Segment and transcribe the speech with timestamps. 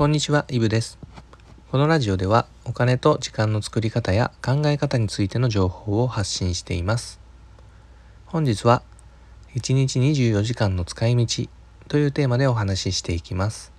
[0.00, 0.98] こんにちは、イブです。
[1.70, 7.20] このラジオではお金と時間の作り方や考え方についての情報を発信しています。
[8.24, 8.82] 本日は
[9.56, 11.44] 1日24時間の使い道
[11.88, 13.74] というテーマでお話ししていきます。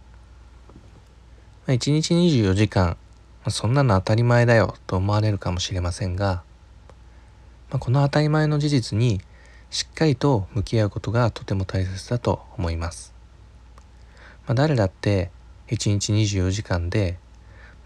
[1.66, 2.98] ま1日24時間、
[3.50, 6.44] そんなの当たり前だよと思われるかもしれませんが、
[7.72, 9.22] この当たり前の事実に
[9.72, 13.12] しっかりと向き合うことがとても大切だと思います。
[14.46, 15.32] まあ、誰だって
[15.72, 17.18] 1日24時間で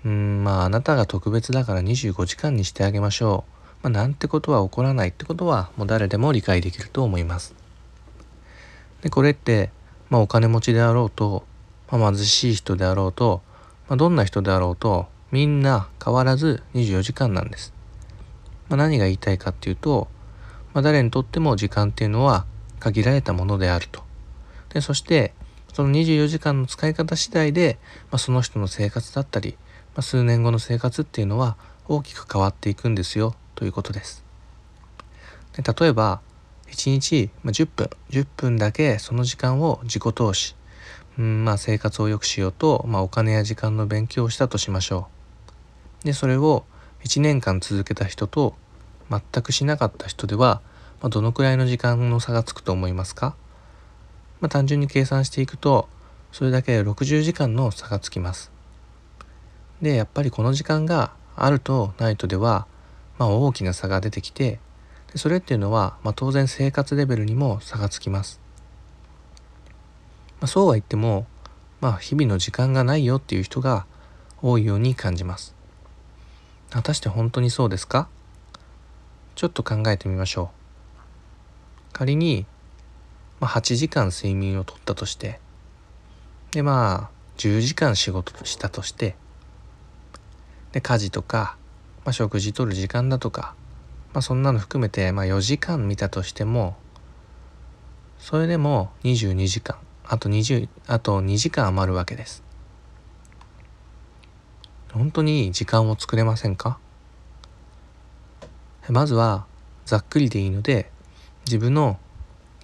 [0.03, 3.45] うんまああなたが特別だから25時間にしてあげましょ
[3.83, 7.55] う、まあ、なんてことは起こらないってことはもう誰でも理解できると思います。
[9.01, 9.69] でこれって、
[10.09, 11.43] まあ、お金持ちであろうと、
[11.91, 13.41] まあ、貧しい人であろうと、
[13.87, 17.73] まあ、どんな人であろうとみんな変わらず24時間なんです。
[18.69, 20.07] まあ、何が言いたいかっていうと、
[20.73, 22.45] まあ、誰にとっても時間っていうのは
[22.79, 24.03] 限られたものであると。
[24.69, 25.33] でそして
[25.75, 27.79] その24時間の使い方次第で、
[28.09, 29.57] まあ、その人の生活だったり、
[29.93, 31.57] まあ、数年後の生活っていうのは
[31.89, 34.23] 大きく変わっていくんですよということです。
[35.51, 36.21] で例えば
[36.71, 40.55] 1日10分10分だけその時間を自己投資
[41.17, 45.09] うんまあ生活を良くしようと、まあ、お金や時間の勉強をしたとしましょ
[46.03, 46.05] う。
[46.05, 46.63] でそれを
[47.03, 48.55] 1年間続けた人と
[49.09, 50.61] 全くしなかった人では、
[51.01, 53.35] まあ、どのくらいの時間の差がつくと思いますか？
[54.45, 55.89] まあ、単純に計算していくと
[56.31, 58.51] それだけ60時間の差がつきます。
[59.81, 62.67] でやっぱりこの時間があるとないとでは、
[63.17, 64.59] まあ、大きな差が出てきて
[65.11, 68.39] でそれっていうのは、まあ、当然生活レベルにも差がつきます。
[70.39, 71.25] まあ、そうは言っても、
[71.81, 73.87] まあ、日々の時間がないよっていう人が
[74.43, 75.55] 多いように感じます。
[76.69, 78.09] 果たして本当にそうですか？
[79.33, 81.93] ちょっと考えてみましょう。
[81.93, 82.45] 仮に
[83.39, 85.39] まあ、8時間睡眠をとったとして
[86.51, 89.15] でまあ10時間仕事したとして
[90.71, 91.57] で家事とか、
[92.05, 93.55] まあ、食事とる時間だとか、
[94.13, 96.75] まあ、そんなの含めて、まあ、4時間見たとしても
[98.19, 102.43] それでも22時間あと20あと2時間余るわけです。
[104.93, 106.79] 本当に時間を作れませんか？
[108.89, 109.45] まずは
[109.85, 110.89] ざっくりでいいので
[111.45, 111.99] 自分の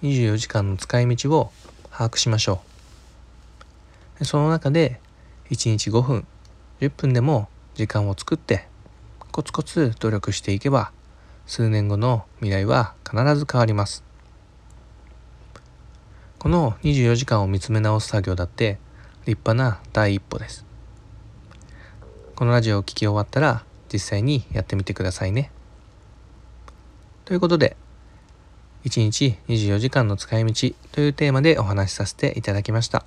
[0.02, 1.52] 24時間の使い道を
[1.90, 2.60] 把握しましょ
[4.20, 4.24] う。
[4.24, 5.00] その中で
[5.50, 6.26] 1日5分
[6.80, 8.66] 10分でも時間を作って
[9.30, 10.92] コツコツ努力していけば
[11.46, 14.02] 数年後の未来は必ず変わります。
[16.38, 18.78] この24時間を見つめ直す作業だって
[19.26, 20.64] 立派な第一歩です。
[22.34, 25.52] このラジオを聴き終わったら実際にやってみてくださいね。
[27.24, 27.76] ということで
[28.84, 33.04] 1日24時間の使い道というテーマでお話しさせていただきました。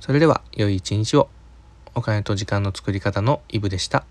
[0.00, 1.28] それでは良い一日を。
[1.94, 4.04] お金と時間の作り方のイブでした。